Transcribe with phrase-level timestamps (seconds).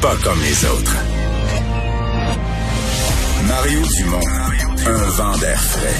[0.00, 0.96] Pas comme les autres.
[3.46, 4.26] Mario Dumont,
[4.86, 5.94] un vent d'air frais.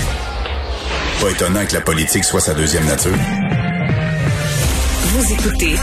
[1.20, 3.12] Pas étonnant que la politique soit sa deuxième nature.
[5.02, 5.74] Vous écoutez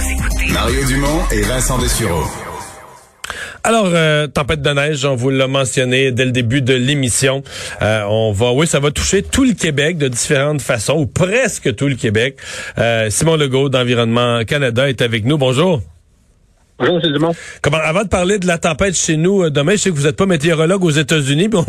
[0.52, 2.24] Mario Dumont et Vincent Dessureau.
[3.64, 7.44] Alors, euh, tempête de neige, on vous l'a mentionné dès le début de l'émission.
[7.84, 11.76] Euh, on va, oui, ça va toucher tout le Québec de différentes façons, ou presque
[11.76, 12.38] tout le Québec.
[12.80, 15.38] Euh, Simon Legault d'Environnement Canada est avec nous.
[15.38, 15.84] Bonjour.
[16.80, 20.04] Comment, avant de parler de la tempête chez nous euh, demain, je sais que vous
[20.04, 21.60] n'êtes pas météorologue aux États-Unis, mais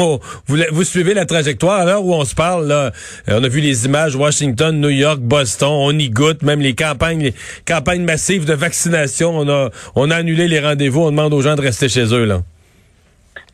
[0.46, 1.80] vous, suivez la trajectoire.
[1.80, 2.90] À l'heure où on se parle, euh,
[3.26, 7.22] on a vu les images Washington, New York, Boston, on y goûte, même les campagnes,
[7.22, 9.30] les campagnes massives de vaccination.
[9.34, 11.00] On a, on a annulé les rendez-vous.
[11.00, 12.26] On demande aux gens de rester chez eux.
[12.26, 12.42] Là.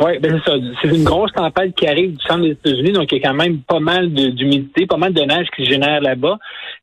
[0.00, 0.56] Oui, ben c'est ça.
[0.82, 3.34] C'est une grosse tempête qui arrive du centre des États-Unis, donc il y a quand
[3.34, 6.36] même pas mal d'humidité, pas mal de neige qui se génère là-bas.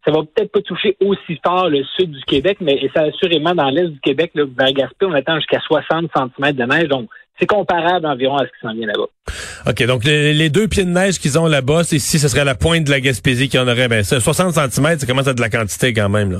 [0.05, 3.69] Ça va peut-être pas toucher aussi fort le sud du Québec, mais ça assurément dans
[3.69, 7.47] l'est du Québec, là, vers Gaspé, on attend jusqu'à 60 cm de neige, donc c'est
[7.47, 9.69] comparable environ à ce qui s'en vient là-bas.
[9.69, 12.55] OK, donc les, deux pieds de neige qu'ils ont là-bas, c'est ici, ce serait la
[12.55, 13.87] pointe de la Gaspésie qui en aurait.
[13.87, 16.31] Ben, ça, 60 cm, ça commence à être de la quantité quand même.
[16.31, 16.39] Là.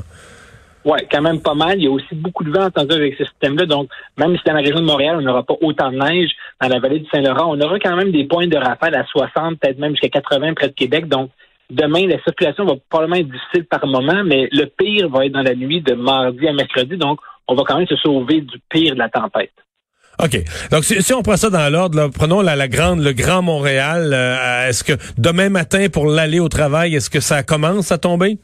[0.83, 1.77] Oui, quand même pas mal.
[1.77, 3.65] Il y a aussi beaucoup de vent entendu avec ce système-là.
[3.65, 6.67] Donc, même si dans la région de Montréal, on n'aura pas autant de neige, dans
[6.67, 9.77] la vallée du Saint-Laurent, on aura quand même des points de rafale à 60, peut-être
[9.77, 11.07] même jusqu'à 80 près de Québec.
[11.07, 11.29] Donc,
[11.69, 15.43] demain, la circulation va probablement être difficile par moment, mais le pire va être dans
[15.43, 16.97] la nuit de mardi à mercredi.
[16.97, 19.52] Donc, on va quand même se sauver du pire de la tempête.
[20.21, 20.37] OK.
[20.71, 24.11] Donc, si, on prend ça dans l'ordre, prenons la, la grande, le Grand Montréal.
[24.13, 28.37] euh, est-ce que demain matin, pour l'aller au travail, est-ce que ça commence à tomber?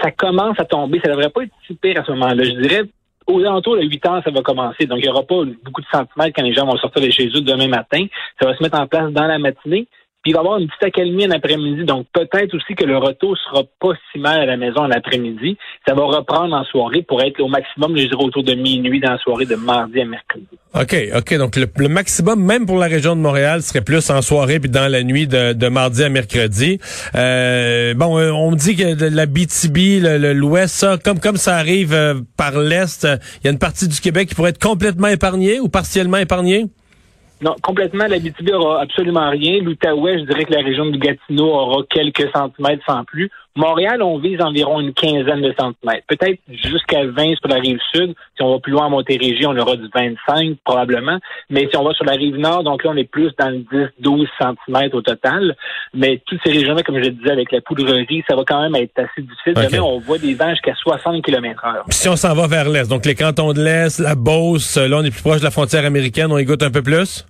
[0.00, 1.00] Ça commence à tomber.
[1.04, 2.44] Ça devrait pas être si pire à ce moment-là.
[2.44, 2.82] Je dirais,
[3.26, 4.86] aux alentours de 8 heures, ça va commencer.
[4.86, 7.26] Donc, il n'y aura pas beaucoup de centimètres quand les gens vont sortir de chez
[7.26, 8.06] eux demain matin.
[8.40, 9.86] Ça va se mettre en place dans la matinée.
[10.22, 11.84] Puis, il va y avoir une petite accalmie en après-midi.
[11.84, 15.56] Donc, peut-être aussi que le retour sera pas si mal à la maison en après-midi.
[15.86, 19.12] Ça va reprendre en soirée pour être au maximum, je dirais, autour de minuit dans
[19.12, 20.55] la soirée de mardi à mercredi.
[20.74, 21.34] OK, OK.
[21.38, 24.68] Donc, le, le maximum, même pour la région de Montréal, serait plus en soirée puis
[24.68, 26.78] dans la nuit de, de mardi à mercredi.
[27.14, 31.94] Euh, bon, euh, on me dit que la BTB, l'Ouest, ça, comme, comme ça arrive
[31.94, 35.08] euh, par l'Est, euh, il y a une partie du Québec qui pourrait être complètement
[35.08, 36.66] épargnée ou partiellement épargnée?
[37.40, 39.62] Non, complètement, la BTB aura absolument rien.
[39.62, 43.30] L'Outaouais, je dirais que la région du Gatineau aura quelques centimètres sans plus.
[43.56, 46.06] Montréal, on vise environ une quinzaine de centimètres.
[46.06, 48.14] Peut-être jusqu'à 20 sur la rive sud.
[48.36, 51.18] Si on va plus loin à Montérégie, on aura du 25 probablement.
[51.48, 53.64] Mais si on va sur la rive nord, donc là, on est plus dans le
[54.02, 55.56] 10-12 centimètres au total.
[55.94, 58.76] Mais toutes ces régions-là, comme je le disais, avec la poudrerie, ça va quand même
[58.76, 59.54] être assez difficile.
[59.56, 59.70] Ok.
[59.70, 61.84] Demain, on voit des vents jusqu'à 60 km heure.
[61.88, 64.98] Si on s'en va vers l'Est, donc les cantons de l'Est, la Beauce, euh, là,
[64.98, 67.26] on est plus proche de la frontière américaine, on y goûte un peu plus?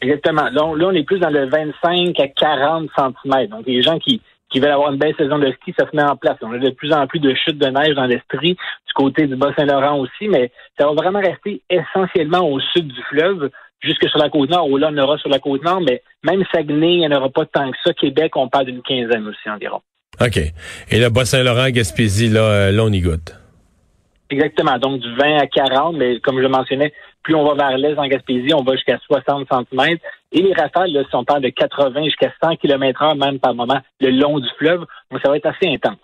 [0.00, 0.48] Exactement.
[0.50, 3.46] Là, on, là, on est plus dans le 25 à 40 cm.
[3.48, 4.20] Donc, les gens qui,
[4.54, 6.36] qui veulent avoir une belle saison de ski, ça se met en place.
[6.40, 9.34] On a de plus en plus de chutes de neige dans l'Estrie, du côté du
[9.34, 13.50] Bas-Saint-Laurent aussi, mais ça va vraiment rester essentiellement au sud du fleuve,
[13.80, 16.44] jusque sur la côte nord, où là, on aura sur la côte nord, mais même
[16.54, 17.92] Saguenay, il n'y en aura pas tant que ça.
[17.94, 19.80] Québec, on parle d'une quinzaine aussi environ.
[20.20, 20.36] OK.
[20.36, 23.34] Et le Bas-Saint-Laurent, Gaspésie, là, euh, là, on y goûte.
[24.30, 24.78] Exactement.
[24.78, 26.92] Donc, du 20 à 40, mais comme je le mentionnais,
[27.24, 29.98] plus on va vers l'est en Gaspésie, on va jusqu'à 60 cm.
[30.34, 33.54] Et les rafales, là, si on parle de 80 jusqu'à 100 km heure, même par
[33.54, 34.80] moment, le long du fleuve,
[35.10, 35.98] donc ça va être assez intense.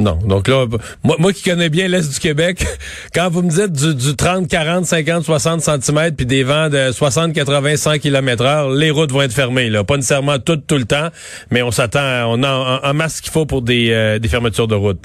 [0.00, 0.18] Non.
[0.24, 0.64] Donc là,
[1.04, 2.64] moi, moi qui connais bien l'Est du Québec,
[3.14, 6.90] quand vous me dites du, du 30, 40, 50, 60 cm puis des vents de
[6.90, 9.70] 60, 80, 100 km heure, les routes vont être fermées.
[9.70, 9.84] Là.
[9.84, 11.08] Pas nécessairement toutes, tout le temps,
[11.50, 14.68] mais on s'attend, on a en masse ce qu'il faut pour des, euh, des fermetures
[14.68, 15.04] de route.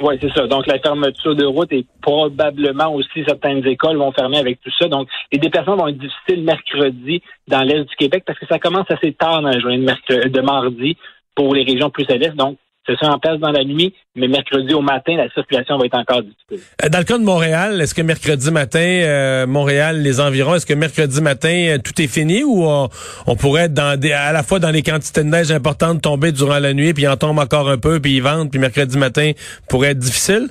[0.00, 0.46] Oui, c'est ça.
[0.46, 4.86] Donc, la fermeture de route et probablement aussi certaines écoles vont fermer avec tout ça.
[4.86, 8.88] Donc, les déplacements vont être difficiles mercredi dans l'Est du Québec parce que ça commence
[8.90, 10.96] assez tard dans la journée de, de mardi
[11.34, 12.36] pour les régions plus à l'Est.
[12.36, 12.58] Donc,
[13.02, 16.66] en place dans la nuit, mais mercredi au matin, la circulation va être encore difficile.
[16.84, 20.66] Euh, Dans le cas de Montréal, est-ce que mercredi matin, euh, Montréal, les environs, est-ce
[20.66, 22.88] que mercredi matin, euh, tout est fini ou on,
[23.26, 26.32] on pourrait être dans des, à la fois dans les quantités de neige importantes tomber
[26.32, 29.32] durant la nuit, puis en tombe encore un peu, puis il vente, puis mercredi matin
[29.68, 30.48] pourrait être difficile?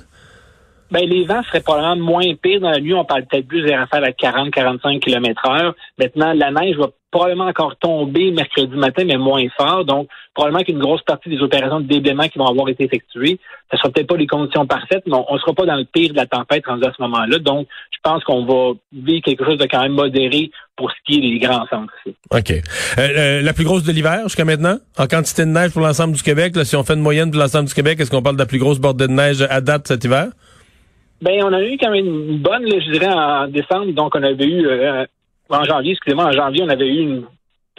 [0.90, 2.94] Ben, les vents seraient probablement moins pires dans la nuit.
[2.94, 5.74] On parle peut-être plus des rafales à 40-45 km heure.
[5.98, 9.84] Maintenant, la neige va probablement encore tomber mercredi matin, mais moins fort.
[9.84, 13.38] Donc, probablement qu'une grosse partie des opérations de déblaiement qui vont avoir été effectuées,
[13.70, 15.84] ce ne sera peut-être pas les conditions parfaites, mais on ne sera pas dans le
[15.84, 17.38] pire de la tempête rendu à ce moment-là.
[17.38, 21.18] Donc, je pense qu'on va vivre quelque chose de quand même modéré pour ce qui
[21.18, 21.92] est des grands centres.
[22.30, 22.50] OK.
[22.50, 22.60] Euh,
[22.98, 26.22] euh, la plus grosse de l'hiver jusqu'à maintenant, en quantité de neige pour l'ensemble du
[26.22, 28.46] Québec, si on fait une moyenne pour l'ensemble du Québec, est-ce qu'on parle de la
[28.46, 30.28] plus grosse bordée de neige à date cet hiver?
[31.20, 33.92] Ben, on a eu quand même une bonne, je dirais, en décembre.
[33.92, 35.04] Donc, on avait eu, euh,
[35.48, 37.26] en janvier, excusez-moi, en janvier, on avait eu une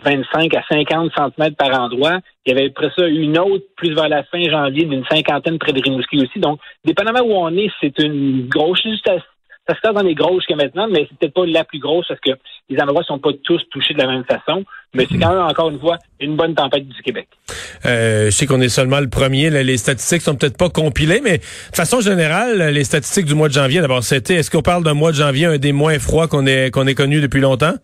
[0.04, 2.20] 25 à 50 cm par endroit.
[2.46, 5.74] Il y avait après ça une autre plus vers la fin janvier d'une cinquantaine près
[5.74, 6.40] de Rimouski aussi.
[6.40, 8.86] Donc, dépendamment où on est, c'est une grosse
[9.70, 12.08] ça se passe dans les grosses que maintenant, mais c'est peut-être pas la plus grosse
[12.08, 12.32] parce que
[12.70, 14.64] les endroits sont pas tous touchés de la même façon.
[14.96, 17.28] Mais c'est quand même, encore une fois, une bonne tempête du Québec.
[17.86, 19.52] Euh, je sais qu'on est seulement le premier.
[19.52, 23.54] les statistiques sont peut-être pas compilées, mais de façon générale, les statistiques du mois de
[23.54, 26.48] janvier, d'abord, c'était, est-ce qu'on parle d'un mois de janvier, un des moins froids qu'on
[26.48, 27.76] ait, qu'on ait connu depuis longtemps?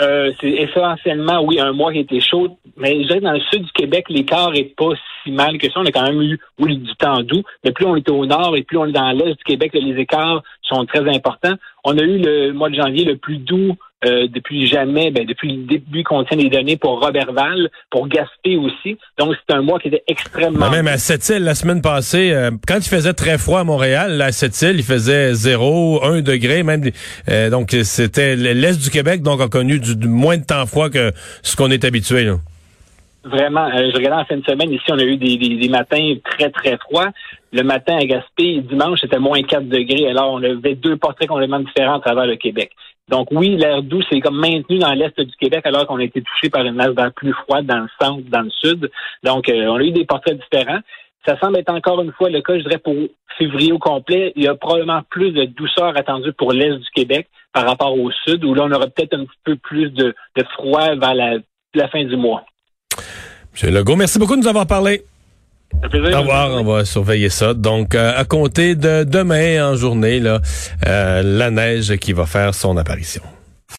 [0.00, 3.40] Euh, c'est essentiellement, oui, un mois qui était chaud, mais je dirais que dans le
[3.52, 4.92] sud du Québec, l'écart est pas
[5.22, 5.80] si mal que ça.
[5.80, 8.56] On a quand même eu, oui, du temps doux, mais plus on est au nord
[8.56, 11.54] et plus on est dans l'est du Québec, les écarts sont très importants.
[11.84, 15.56] On a eu le mois de janvier le plus doux euh, depuis jamais, ben, depuis
[15.56, 18.96] le début qu'on tient les données pour Robertval, pour Gaspé aussi.
[19.18, 20.70] Donc, c'est un mois qui était extrêmement...
[20.70, 24.32] même à Sept-Îles, la semaine passée, euh, quand il faisait très froid à Montréal, à
[24.32, 26.82] Sept-Îles, il faisait 0, 1 degré, même.
[27.28, 31.12] Euh, donc, c'était l'Est du Québec, donc a connu du, moins de temps froid que
[31.42, 32.24] ce qu'on est habitué.
[32.24, 32.36] Là.
[33.22, 36.50] Vraiment, je regardais en fin de semaine, ici, on a eu des, des, matins très,
[36.50, 37.08] très froids.
[37.52, 40.08] Le matin à Gaspé, dimanche, c'était moins 4 degrés.
[40.08, 42.72] Alors, on avait deux portraits complètement différents à travers le Québec.
[43.10, 46.22] Donc oui, l'air doux, c'est comme maintenu dans l'est du Québec alors qu'on a été
[46.22, 48.88] touché par une masse d'air plus froide dans le centre, dans le sud.
[49.24, 50.78] Donc euh, on a eu des portraits différents.
[51.26, 52.94] Ça semble être encore une fois le cas, je dirais, pour
[53.36, 54.32] février au complet.
[54.36, 58.10] Il y a probablement plus de douceur attendue pour l'est du Québec par rapport au
[58.10, 60.14] sud, où là, on aura peut-être un petit peu plus de,
[60.54, 62.44] froid vers la, fin du mois.
[63.62, 63.74] M.
[63.74, 65.04] Legault, merci beaucoup de nous avoir parlé.
[65.82, 67.54] Au revoir, on va surveiller ça.
[67.54, 70.40] Donc, euh, à compter de demain en journée, là,
[70.86, 73.22] euh, la neige qui va faire son apparition.